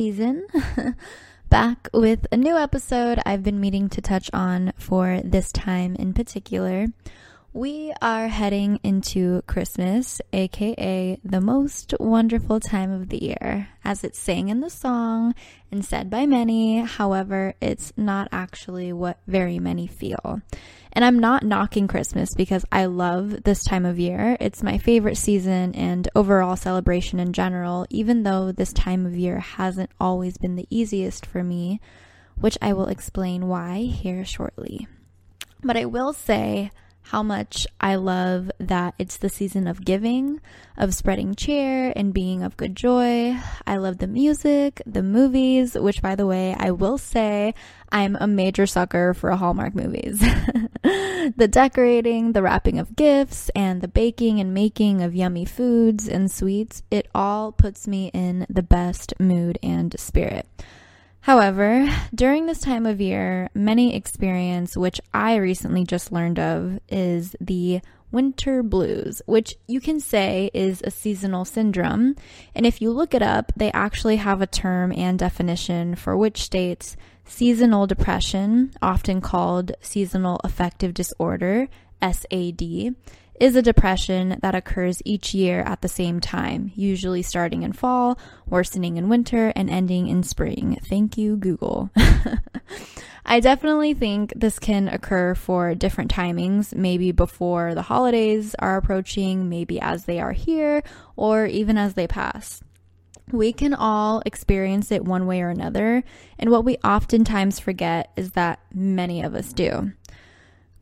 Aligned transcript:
season. 0.00 0.44
Back 1.50 1.88
with 1.92 2.26
a 2.32 2.36
new 2.36 2.56
episode 2.56 3.20
I've 3.24 3.44
been 3.44 3.60
meaning 3.60 3.88
to 3.90 4.00
touch 4.00 4.28
on 4.32 4.72
for 4.76 5.20
this 5.22 5.52
time 5.52 5.94
in 5.94 6.12
particular. 6.12 6.86
We 7.52 7.94
are 8.02 8.26
heading 8.26 8.80
into 8.82 9.42
Christmas, 9.46 10.20
aka 10.32 11.20
the 11.22 11.40
most 11.40 11.94
wonderful 12.00 12.58
time 12.58 12.90
of 12.90 13.08
the 13.08 13.22
year, 13.22 13.68
as 13.84 14.02
it's 14.02 14.18
sang 14.18 14.48
in 14.48 14.62
the 14.62 14.68
song 14.68 15.32
and 15.70 15.84
said 15.84 16.10
by 16.10 16.26
many. 16.26 16.80
However, 16.80 17.54
it's 17.60 17.92
not 17.96 18.26
actually 18.32 18.92
what 18.92 19.20
very 19.28 19.60
many 19.60 19.86
feel. 19.86 20.42
And 20.94 21.04
I'm 21.04 21.18
not 21.18 21.42
knocking 21.42 21.88
Christmas 21.88 22.34
because 22.34 22.64
I 22.70 22.86
love 22.86 23.42
this 23.42 23.64
time 23.64 23.84
of 23.84 23.98
year. 23.98 24.36
It's 24.38 24.62
my 24.62 24.78
favorite 24.78 25.16
season 25.16 25.74
and 25.74 26.08
overall 26.14 26.54
celebration 26.54 27.18
in 27.18 27.32
general, 27.32 27.84
even 27.90 28.22
though 28.22 28.52
this 28.52 28.72
time 28.72 29.04
of 29.04 29.16
year 29.16 29.40
hasn't 29.40 29.90
always 29.98 30.38
been 30.38 30.54
the 30.54 30.68
easiest 30.70 31.26
for 31.26 31.42
me, 31.42 31.80
which 32.36 32.56
I 32.62 32.74
will 32.74 32.86
explain 32.86 33.48
why 33.48 33.80
here 33.80 34.24
shortly. 34.24 34.86
But 35.62 35.76
I 35.76 35.84
will 35.86 36.12
say, 36.12 36.70
how 37.04 37.22
much 37.22 37.66
I 37.80 37.96
love 37.96 38.50
that 38.58 38.94
it's 38.98 39.18
the 39.18 39.28
season 39.28 39.66
of 39.66 39.84
giving, 39.84 40.40
of 40.76 40.94
spreading 40.94 41.34
cheer 41.34 41.92
and 41.94 42.14
being 42.14 42.42
of 42.42 42.56
good 42.56 42.74
joy. 42.74 43.36
I 43.66 43.76
love 43.76 43.98
the 43.98 44.06
music, 44.06 44.80
the 44.86 45.02
movies, 45.02 45.74
which 45.74 46.00
by 46.00 46.14
the 46.14 46.26
way, 46.26 46.56
I 46.58 46.70
will 46.70 46.96
say 46.96 47.54
I'm 47.92 48.16
a 48.18 48.26
major 48.26 48.66
sucker 48.66 49.12
for 49.12 49.30
Hallmark 49.32 49.74
movies. 49.74 50.18
the 50.82 51.48
decorating, 51.50 52.32
the 52.32 52.42
wrapping 52.42 52.78
of 52.78 52.96
gifts, 52.96 53.50
and 53.54 53.82
the 53.82 53.88
baking 53.88 54.40
and 54.40 54.54
making 54.54 55.02
of 55.02 55.14
yummy 55.14 55.44
foods 55.44 56.08
and 56.08 56.30
sweets, 56.30 56.82
it 56.90 57.06
all 57.14 57.52
puts 57.52 57.86
me 57.86 58.10
in 58.14 58.46
the 58.48 58.62
best 58.62 59.12
mood 59.20 59.58
and 59.62 59.94
spirit. 60.00 60.48
However, 61.24 61.88
during 62.14 62.44
this 62.44 62.60
time 62.60 62.84
of 62.84 63.00
year, 63.00 63.48
many 63.54 63.96
experience, 63.96 64.76
which 64.76 65.00
I 65.14 65.36
recently 65.36 65.82
just 65.82 66.12
learned 66.12 66.38
of, 66.38 66.78
is 66.90 67.34
the 67.40 67.80
winter 68.12 68.62
blues, 68.62 69.22
which 69.24 69.56
you 69.66 69.80
can 69.80 70.00
say 70.00 70.50
is 70.52 70.82
a 70.84 70.90
seasonal 70.90 71.46
syndrome. 71.46 72.14
And 72.54 72.66
if 72.66 72.82
you 72.82 72.90
look 72.90 73.14
it 73.14 73.22
up, 73.22 73.52
they 73.56 73.72
actually 73.72 74.16
have 74.16 74.42
a 74.42 74.46
term 74.46 74.92
and 74.92 75.18
definition 75.18 75.94
for 75.94 76.14
which 76.14 76.42
states 76.42 76.94
seasonal 77.24 77.86
depression, 77.86 78.72
often 78.82 79.22
called 79.22 79.72
seasonal 79.80 80.42
affective 80.44 80.92
disorder, 80.92 81.68
SAD, 82.02 82.96
is 83.40 83.56
a 83.56 83.62
depression 83.62 84.38
that 84.42 84.54
occurs 84.54 85.02
each 85.04 85.34
year 85.34 85.60
at 85.60 85.82
the 85.82 85.88
same 85.88 86.20
time, 86.20 86.70
usually 86.74 87.22
starting 87.22 87.62
in 87.62 87.72
fall, 87.72 88.18
worsening 88.46 88.96
in 88.96 89.08
winter, 89.08 89.52
and 89.56 89.68
ending 89.68 90.08
in 90.08 90.22
spring. 90.22 90.78
Thank 90.84 91.18
you, 91.18 91.36
Google. 91.36 91.90
I 93.26 93.40
definitely 93.40 93.94
think 93.94 94.32
this 94.36 94.58
can 94.58 94.88
occur 94.88 95.34
for 95.34 95.74
different 95.74 96.12
timings, 96.12 96.74
maybe 96.74 97.10
before 97.10 97.74
the 97.74 97.82
holidays 97.82 98.54
are 98.58 98.76
approaching, 98.76 99.48
maybe 99.48 99.80
as 99.80 100.04
they 100.04 100.20
are 100.20 100.32
here, 100.32 100.82
or 101.16 101.46
even 101.46 101.78
as 101.78 101.94
they 101.94 102.06
pass. 102.06 102.62
We 103.32 103.54
can 103.54 103.72
all 103.72 104.22
experience 104.26 104.92
it 104.92 105.04
one 105.04 105.26
way 105.26 105.40
or 105.40 105.48
another, 105.48 106.04
and 106.38 106.50
what 106.50 106.64
we 106.64 106.76
oftentimes 106.84 107.58
forget 107.58 108.12
is 108.16 108.32
that 108.32 108.60
many 108.74 109.22
of 109.22 109.34
us 109.34 109.54
do. 109.54 109.92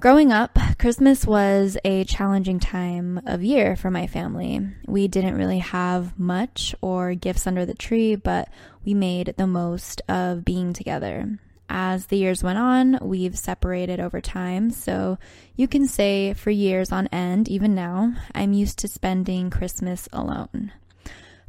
Growing 0.03 0.33
up, 0.33 0.58
Christmas 0.81 1.25
was 1.25 1.78
a 1.84 2.03
challenging 2.03 2.58
time 2.58 3.20
of 3.25 3.45
year 3.45 3.77
for 3.77 3.89
my 3.89 4.08
family. 4.08 4.61
We 4.89 5.06
didn't 5.06 5.36
really 5.36 5.61
have 5.61 6.19
much 6.19 6.75
or 6.81 7.14
gifts 7.14 7.47
under 7.47 7.64
the 7.64 7.75
tree, 7.75 8.17
but 8.17 8.48
we 8.84 8.95
made 8.95 9.34
the 9.36 9.47
most 9.47 10.03
of 10.08 10.45
being 10.45 10.73
together. 10.73 11.39
As 11.69 12.06
the 12.06 12.17
years 12.17 12.42
went 12.42 12.58
on, 12.58 12.98
we've 13.00 13.39
separated 13.39 14.00
over 14.00 14.20
time, 14.20 14.73
so 14.73 15.19
you 15.55 15.69
can 15.69 15.86
say 15.86 16.34
for 16.34 16.50
years 16.50 16.91
on 16.91 17.06
end, 17.12 17.48
even 17.48 17.73
now, 17.73 18.12
I'm 18.35 18.52
used 18.52 18.80
to 18.80 18.89
spending 18.89 19.51
Christmas 19.51 20.08
alone. 20.12 20.73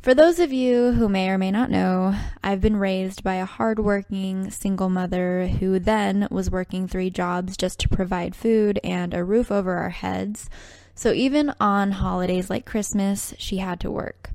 For 0.03 0.13
those 0.13 0.39
of 0.39 0.51
you 0.51 0.91
who 0.91 1.07
may 1.07 1.29
or 1.29 1.37
may 1.37 1.49
not 1.49 1.71
know, 1.71 2.13
I've 2.43 2.59
been 2.59 2.75
raised 2.75 3.23
by 3.23 3.35
a 3.35 3.45
hardworking 3.45 4.51
single 4.51 4.89
mother 4.89 5.47
who 5.47 5.79
then 5.79 6.27
was 6.29 6.51
working 6.51 6.89
three 6.89 7.09
jobs 7.09 7.55
just 7.55 7.79
to 7.79 7.87
provide 7.87 8.35
food 8.35 8.81
and 8.83 9.13
a 9.13 9.23
roof 9.23 9.49
over 9.49 9.75
our 9.75 9.91
heads. 9.91 10.49
So 10.93 11.13
even 11.13 11.53
on 11.57 11.91
holidays 11.91 12.49
like 12.49 12.65
Christmas, 12.65 13.33
she 13.37 13.59
had 13.59 13.79
to 13.79 13.89
work. 13.89 14.31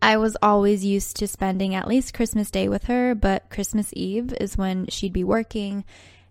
I 0.00 0.16
was 0.16 0.36
always 0.40 0.84
used 0.84 1.16
to 1.16 1.26
spending 1.26 1.74
at 1.74 1.88
least 1.88 2.14
Christmas 2.14 2.48
Day 2.48 2.68
with 2.68 2.84
her, 2.84 3.16
but 3.16 3.50
Christmas 3.50 3.90
Eve 3.94 4.32
is 4.40 4.56
when 4.56 4.86
she'd 4.86 5.12
be 5.12 5.24
working, 5.24 5.84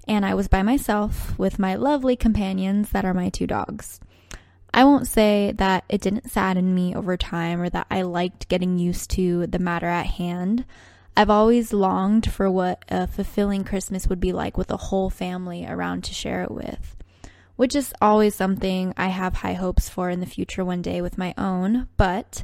and 0.07 0.25
I 0.25 0.36
was 0.36 0.47
by 0.47 0.63
myself 0.63 1.38
with 1.38 1.59
my 1.59 1.75
lovely 1.75 2.16
companions 2.16 2.91
that 2.91 3.03
are 3.03 3.13
my 3.13 3.28
two 3.28 3.46
dogs. 3.46 4.00
I 4.77 4.83
won't 4.83 5.07
say 5.07 5.53
that 5.57 5.85
it 5.89 6.01
didn't 6.01 6.29
sadden 6.29 6.75
me 6.75 6.93
over 6.93 7.17
time 7.17 7.61
or 7.61 7.69
that 7.71 7.88
I 7.89 8.03
liked 8.03 8.47
getting 8.47 8.77
used 8.77 9.09
to 9.11 9.47
the 9.47 9.57
matter 9.57 9.88
at 9.88 10.05
hand. 10.05 10.65
I've 11.15 11.31
always 11.31 11.73
longed 11.73 12.31
for 12.31 12.51
what 12.51 12.85
a 12.88 13.07
fulfilling 13.07 13.63
Christmas 13.63 14.05
would 14.05 14.19
be 14.19 14.33
like 14.33 14.55
with 14.55 14.69
a 14.69 14.77
whole 14.77 15.09
family 15.09 15.65
around 15.65 16.03
to 16.03 16.13
share 16.13 16.43
it 16.43 16.51
with, 16.51 16.95
which 17.55 17.75
is 17.75 17.91
always 17.99 18.35
something 18.35 18.93
I 18.95 19.07
have 19.07 19.33
high 19.33 19.53
hopes 19.53 19.89
for 19.89 20.11
in 20.11 20.19
the 20.19 20.27
future 20.27 20.63
one 20.63 20.83
day 20.83 21.01
with 21.01 21.17
my 21.17 21.33
own. 21.39 21.88
But 21.97 22.44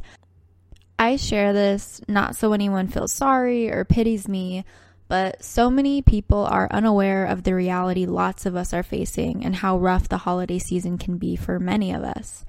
I 0.97 1.17
share 1.17 1.53
this 1.53 2.01
not 2.07 2.35
so 2.35 2.51
anyone 2.51 2.88
feels 2.88 3.11
sorry 3.11 3.69
or 3.69 3.85
pities 3.85 4.27
me, 4.27 4.65
but 5.08 5.44
so 5.44 5.69
many 5.69 6.02
people 6.02 6.46
are 6.46 6.68
unaware 6.72 7.25
of 7.25 7.44
the 7.44 7.53
reality 7.53 8.06
lots 8.06 8.46
of 8.46 8.56
us 8.56 8.74
are 8.74 8.84
facing 8.84 9.44
and 9.46 9.58
how 9.58 9.78
rough 9.78 10.09
the 10.09 10.19
holiday 10.19 10.59
season 10.59 10.97
can 10.97 11.18
be 11.18 11.36
for 11.36 11.59
many 11.59 11.91
of 11.91 12.03
us. 12.03 12.46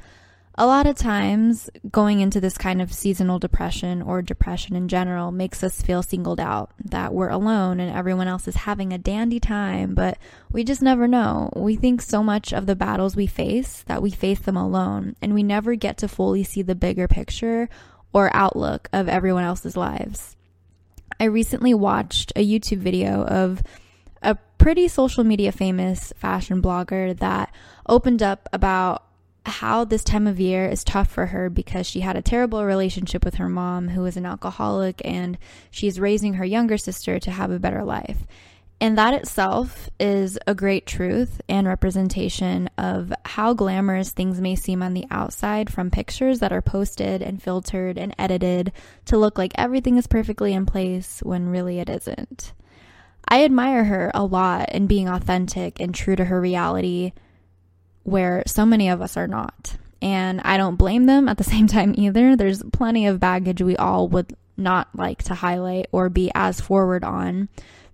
A 0.57 0.67
lot 0.67 0.87
of 0.87 0.95
times, 0.95 1.69
going 1.91 2.21
into 2.21 2.41
this 2.41 2.57
kind 2.57 2.81
of 2.81 2.93
seasonal 2.93 3.41
depression 3.41 4.01
or 4.01 4.23
depression 4.23 4.77
in 4.77 4.87
general 4.87 5.33
makes 5.33 5.65
us 5.65 5.83
feel 5.83 6.01
singled 6.01 6.39
out, 6.39 6.71
that 6.85 7.13
we're 7.13 7.29
alone 7.29 7.81
and 7.81 7.95
everyone 7.95 8.29
else 8.29 8.47
is 8.47 8.55
having 8.55 8.93
a 8.93 8.99
dandy 8.99 9.41
time, 9.41 9.97
but 9.97 10.17
we 10.53 10.63
just 10.63 10.81
never 10.81 11.09
know. 11.09 11.51
We 11.57 11.75
think 11.75 12.01
so 12.01 12.23
much 12.23 12.53
of 12.53 12.67
the 12.67 12.77
battles 12.77 13.17
we 13.17 13.27
face 13.27 13.83
that 13.89 14.01
we 14.01 14.13
face 14.13 14.39
them 14.39 14.57
alone, 14.57 15.17
and 15.21 15.35
we 15.35 15.43
never 15.43 15.75
get 15.75 15.99
to 15.99 16.09
fully 16.09 16.45
see 16.45 16.63
the 16.63 16.77
bigger 16.77 17.09
picture 17.09 17.69
or 18.13 18.31
outlook 18.33 18.89
of 18.93 19.09
everyone 19.09 19.43
else's 19.43 19.77
lives. 19.77 20.37
I 21.19 21.25
recently 21.25 21.75
watched 21.75 22.33
a 22.37 22.47
YouTube 22.47 22.79
video 22.79 23.25
of 23.25 23.63
a 24.23 24.37
pretty 24.59 24.89
social 24.89 25.25
media 25.25 25.53
famous 25.53 26.13
fashion 26.17 26.63
blogger 26.63 27.17
that 27.19 27.55
opened 27.89 28.23
up 28.23 28.49
about 28.53 29.05
how 29.47 29.85
this 29.85 30.03
time 30.03 30.27
of 30.27 30.41
year 30.41 30.67
is 30.67 30.83
tough 30.83 31.11
for 31.11 31.27
her 31.27 31.51
because 31.51 31.87
she 31.87 32.01
had 32.01 32.17
a 32.17 32.23
terrible 32.23 32.65
relationship 32.65 33.25
with 33.25 33.35
her 33.35 33.49
mom, 33.49 33.89
who 33.89 34.05
is 34.07 34.17
an 34.17 34.25
alcoholic, 34.25 35.03
and 35.05 35.37
she's 35.71 36.01
raising 36.01 36.35
her 36.35 36.45
younger 36.45 36.79
sister 36.79 37.19
to 37.19 37.31
have 37.31 37.51
a 37.51 37.59
better 37.59 37.85
life. 37.85 38.27
And 38.85 38.99
that 38.99 39.15
itself 39.15 39.89
is 39.99 40.39
a 40.47 40.55
great 40.55 40.85
truth 40.85 41.41
and 41.49 41.67
representation 41.67 42.69
of 42.77 43.15
how 43.25 43.55
glamorous 43.55 44.11
things 44.11 44.43
may 44.43 44.57
seem 44.57 44.83
on 44.83 44.93
the 44.93 45.07
outside 45.11 45.73
from 45.73 45.91
pictures 45.91 46.41
that 46.41 46.53
are 46.53 46.61
posted 46.61 47.23
and 47.23 47.43
filtered 47.43 47.97
and 47.97 48.15
edited 48.19 48.73
to 49.07 49.17
look 49.17 49.39
like 49.39 49.53
everything 49.55 49.97
is 49.97 50.07
perfectly 50.07 50.53
in 50.53 50.67
place 50.67 51.21
when 51.23 51.49
really 51.49 51.79
it 51.79 51.89
isn't. 51.89 52.53
I 53.27 53.45
admire 53.47 53.85
her 53.85 54.11
a 54.13 54.23
lot 54.23 54.73
in 54.73 54.87
being 54.87 55.09
authentic 55.09 55.81
and 55.81 55.95
true 55.95 56.17
to 56.17 56.27
her 56.27 56.39
reality, 56.39 57.13
where 58.03 58.43
so 58.47 58.67
many 58.67 58.91
of 58.91 59.01
us 59.01 59.17
are 59.17 59.27
not. 59.27 59.79
And 60.03 60.43
I 60.43 60.59
don't 60.59 60.77
blame 60.77 61.07
them 61.07 61.27
at 61.31 61.39
the 61.39 61.45
same 61.55 61.69
time 61.69 61.95
either. 61.97 62.37
There's 62.37 62.63
plenty 62.65 63.07
of 63.07 63.19
baggage 63.19 63.63
we 63.63 63.79
all 63.79 64.09
would 64.09 64.37
not 64.59 64.89
like 64.95 65.23
to 65.23 65.35
highlight 65.35 65.87
or 65.91 66.11
be 66.11 66.31
as 66.35 66.61
forward 66.61 67.03
on 67.03 67.49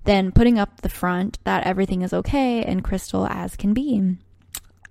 then 0.04 0.32
putting 0.32 0.58
up 0.58 0.80
the 0.80 0.88
front 0.88 1.38
that 1.44 1.66
everything 1.66 2.02
is 2.02 2.12
okay 2.12 2.62
and 2.62 2.84
crystal 2.84 3.26
as 3.26 3.56
can 3.56 3.74
be. 3.74 4.16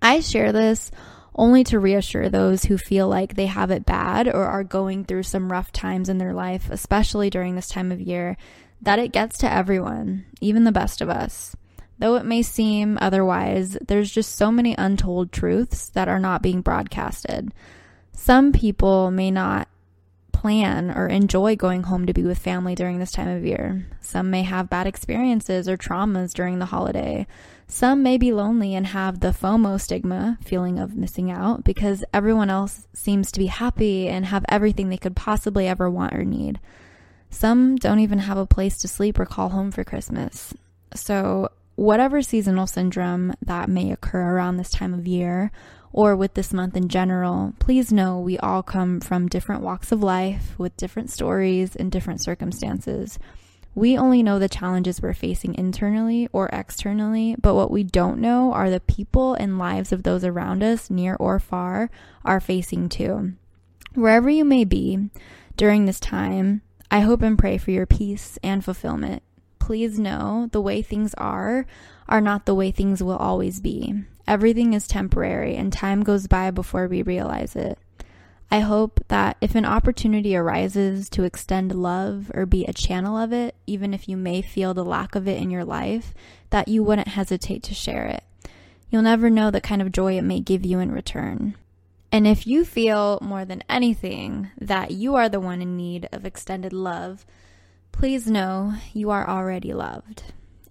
I 0.01 0.19
share 0.19 0.51
this 0.51 0.91
only 1.35 1.63
to 1.65 1.79
reassure 1.79 2.29
those 2.29 2.65
who 2.65 2.77
feel 2.77 3.07
like 3.07 3.35
they 3.35 3.45
have 3.45 3.71
it 3.71 3.85
bad 3.85 4.27
or 4.27 4.45
are 4.45 4.63
going 4.63 5.05
through 5.05 5.23
some 5.23 5.51
rough 5.51 5.71
times 5.71 6.09
in 6.09 6.17
their 6.17 6.33
life, 6.33 6.69
especially 6.69 7.29
during 7.29 7.55
this 7.55 7.69
time 7.69 7.91
of 7.91 8.01
year, 8.01 8.35
that 8.81 8.99
it 8.99 9.11
gets 9.11 9.37
to 9.39 9.51
everyone, 9.51 10.25
even 10.41 10.63
the 10.63 10.71
best 10.71 11.01
of 11.01 11.09
us. 11.09 11.55
Though 11.97 12.15
it 12.15 12.25
may 12.25 12.41
seem 12.41 12.97
otherwise, 13.01 13.77
there's 13.85 14.11
just 14.11 14.35
so 14.35 14.51
many 14.51 14.75
untold 14.77 15.31
truths 15.31 15.89
that 15.89 16.07
are 16.07 16.19
not 16.19 16.41
being 16.41 16.61
broadcasted. 16.61 17.53
Some 18.13 18.51
people 18.51 19.11
may 19.11 19.31
not 19.31 19.67
plan 20.39 20.89
or 20.89 21.07
enjoy 21.07 21.53
going 21.53 21.83
home 21.83 22.05
to 22.05 22.13
be 22.13 22.23
with 22.23 22.39
family 22.39 22.73
during 22.73 22.97
this 22.97 23.11
time 23.11 23.27
of 23.27 23.45
year. 23.45 23.85
Some 23.99 24.31
may 24.31 24.43
have 24.43 24.69
bad 24.69 24.87
experiences 24.87 25.67
or 25.67 25.75
traumas 25.75 26.33
during 26.33 26.59
the 26.59 26.67
holiday. 26.67 27.27
Some 27.67 28.03
may 28.03 28.17
be 28.17 28.31
lonely 28.31 28.73
and 28.73 28.87
have 28.87 29.19
the 29.19 29.33
FOMO 29.33 29.81
stigma, 29.81 30.37
feeling 30.41 30.79
of 30.79 30.95
missing 30.95 31.29
out, 31.29 31.65
because 31.65 32.05
everyone 32.13 32.49
else 32.49 32.87
seems 32.93 33.33
to 33.33 33.39
be 33.39 33.47
happy 33.47 34.07
and 34.07 34.27
have 34.27 34.45
everything 34.47 34.87
they 34.87 34.97
could 34.97 35.13
possibly 35.13 35.67
ever 35.67 35.89
want 35.89 36.13
or 36.13 36.23
need. 36.23 36.61
Some 37.29 37.75
don't 37.75 37.99
even 37.99 38.19
have 38.19 38.37
a 38.37 38.45
place 38.45 38.77
to 38.77 38.87
sleep 38.87 39.19
or 39.19 39.25
call 39.25 39.49
home 39.49 39.71
for 39.71 39.83
Christmas. 39.83 40.53
So, 40.95 41.49
whatever 41.75 42.21
seasonal 42.21 42.65
syndrome 42.65 43.33
that 43.41 43.67
may 43.67 43.91
occur 43.91 44.35
around 44.35 44.55
this 44.55 44.71
time 44.71 44.93
of 44.93 45.05
year 45.05 45.51
or 45.91 46.15
with 46.15 46.33
this 46.35 46.53
month 46.53 46.75
in 46.75 46.87
general, 46.87 47.53
please 47.59 47.91
know 47.91 48.19
we 48.19 48.37
all 48.39 48.63
come 48.63 48.99
from 48.99 49.27
different 49.27 49.61
walks 49.61 49.91
of 49.91 50.03
life 50.03 50.57
with 50.57 50.77
different 50.77 51.09
stories 51.09 51.75
and 51.75 51.91
different 51.91 52.21
circumstances. 52.21 53.17
We 53.75 53.97
only 53.97 54.23
know 54.23 54.39
the 54.39 54.49
challenges 54.49 55.01
we're 55.01 55.13
facing 55.13 55.55
internally 55.55 56.27
or 56.31 56.49
externally, 56.51 57.35
but 57.39 57.55
what 57.55 57.71
we 57.71 57.83
don't 57.83 58.19
know 58.19 58.51
are 58.51 58.69
the 58.69 58.79
people 58.79 59.35
and 59.35 59.57
lives 59.57 59.91
of 59.91 60.03
those 60.03 60.23
around 60.25 60.63
us, 60.63 60.89
near 60.89 61.15
or 61.15 61.39
far, 61.39 61.89
are 62.25 62.39
facing 62.39 62.89
too. 62.89 63.33
Wherever 63.93 64.29
you 64.29 64.43
may 64.43 64.65
be 64.65 65.09
during 65.55 65.85
this 65.85 65.99
time, 65.99 66.61
I 66.91 67.01
hope 67.01 67.21
and 67.21 67.37
pray 67.37 67.57
for 67.57 67.71
your 67.71 67.85
peace 67.85 68.37
and 68.43 68.65
fulfillment. 68.65 69.23
Please 69.59 69.99
know 69.99 70.49
the 70.51 70.61
way 70.61 70.81
things 70.81 71.13
are 71.15 71.65
are 72.07 72.21
not 72.21 72.45
the 72.45 72.55
way 72.55 72.71
things 72.71 73.03
will 73.03 73.17
always 73.17 73.59
be. 73.59 74.03
Everything 74.29 74.73
is 74.73 74.87
temporary 74.87 75.55
and 75.55 75.73
time 75.73 76.03
goes 76.03 76.27
by 76.27 76.51
before 76.51 76.87
we 76.87 77.01
realize 77.01 77.55
it. 77.55 77.79
I 78.51 78.59
hope 78.59 79.03
that 79.07 79.37
if 79.41 79.55
an 79.55 79.65
opportunity 79.65 80.35
arises 80.35 81.09
to 81.09 81.23
extend 81.23 81.73
love 81.73 82.29
or 82.35 82.45
be 82.45 82.63
a 82.63 82.71
channel 82.71 83.17
of 83.17 83.33
it, 83.33 83.55
even 83.65 83.91
if 83.91 84.07
you 84.07 84.15
may 84.15 84.43
feel 84.43 84.75
the 84.75 84.85
lack 84.85 85.15
of 85.15 85.27
it 85.27 85.41
in 85.41 85.49
your 85.49 85.65
life, 85.65 86.13
that 86.51 86.67
you 86.67 86.83
wouldn't 86.83 87.07
hesitate 87.07 87.63
to 87.63 87.73
share 87.73 88.05
it. 88.05 88.23
You'll 88.91 89.01
never 89.01 89.31
know 89.31 89.49
the 89.49 89.61
kind 89.61 89.81
of 89.81 89.91
joy 89.91 90.15
it 90.15 90.23
may 90.23 90.41
give 90.41 90.63
you 90.63 90.77
in 90.77 90.91
return. 90.91 91.55
And 92.11 92.27
if 92.27 92.45
you 92.45 92.65
feel 92.65 93.17
more 93.23 93.45
than 93.45 93.63
anything 93.67 94.51
that 94.61 94.91
you 94.91 95.15
are 95.15 95.27
the 95.27 95.39
one 95.39 95.59
in 95.59 95.75
need 95.75 96.07
of 96.11 96.23
extended 96.23 96.71
love, 96.71 97.25
please 97.91 98.27
know 98.27 98.75
you 98.93 99.09
are 99.09 99.27
already 99.27 99.73
loved. 99.73 100.21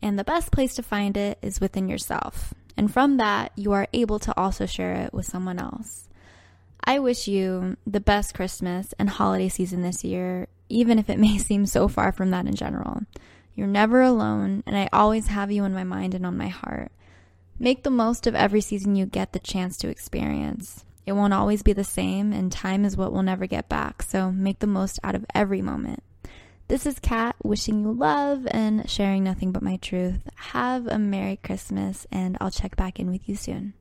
And 0.01 0.17
the 0.17 0.23
best 0.23 0.53
place 0.53 0.77
to 0.77 0.83
find 0.85 1.17
it 1.17 1.39
is 1.43 1.61
within 1.61 1.89
yourself. 1.89 2.55
And 2.79 2.93
from 2.93 3.17
that, 3.17 3.51
you 3.57 3.73
are 3.73 3.89
able 3.93 4.21
to 4.21 4.33
also 4.39 4.65
share 4.65 4.95
it 4.95 5.13
with 5.13 5.27
someone 5.27 5.59
else. 5.59 6.09
I 6.85 7.01
wish 7.01 7.27
you 7.27 7.77
the 7.85 7.99
best 7.99 8.35
Christmas 8.35 8.95
and 9.01 9.11
holiday 9.11 9.49
season 9.49 9.83
this 9.83 10.05
year, 10.05 10.47
even 10.69 10.97
if 10.97 11.11
it 11.11 11.19
may 11.27 11.39
seem 11.39 11.67
so 11.67 11.89
far 11.89 12.13
from 12.13 12.31
that 12.31 12.47
in 12.47 12.55
general. 12.55 13.03
You're 13.57 13.67
never 13.67 14.01
alone, 14.01 14.63
and 14.65 14.77
I 14.77 14.89
always 14.93 15.27
have 15.27 15.51
you 15.51 15.65
in 15.65 15.75
my 15.75 15.83
mind 15.83 16.15
and 16.15 16.25
on 16.25 16.37
my 16.37 16.47
heart. 16.47 16.93
Make 17.59 17.83
the 17.83 17.91
most 17.91 18.29
of 18.29 18.37
every 18.37 18.61
season 18.61 18.95
you 18.95 19.07
get 19.07 19.33
the 19.33 19.41
chance 19.41 19.77
to 19.79 19.89
experience. 19.89 20.85
It 21.05 21.13
won't 21.13 21.35
always 21.35 21.65
be 21.65 21.73
the 21.73 21.83
same, 21.83 22.33
and 22.33 22.53
time 22.53 22.85
is 22.85 22.97
what 22.97 23.13
we'll 23.13 23.25
never 23.25 23.49
get 23.49 23.69
back, 23.69 24.03
so 24.03 24.31
make 24.31 24.61
the 24.61 24.69
most 24.69 25.01
out 25.03 25.17
of 25.17 25.27
every 25.35 25.63
moment. 25.63 26.05
This 26.69 26.85
is 26.85 26.99
Kat 26.99 27.35
wishing 27.43 27.81
you 27.81 27.93
love 27.93 28.47
and 28.51 28.89
sharing 28.91 29.25
nothing 29.25 29.53
but 29.53 29.63
my 29.63 29.79
truth. 29.79 30.29
Have 30.35 30.87
a 30.87 30.99
Merry 30.99 31.37
Christmas, 31.37 32.07
and 32.13 32.37
I'll 32.43 32.51
check 32.51 32.77
back 32.77 33.01
in 33.01 33.11
with 33.11 33.27
you 33.27 33.37
soon. 33.37 33.73